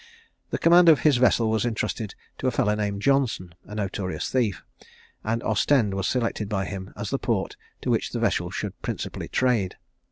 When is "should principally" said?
8.49-9.27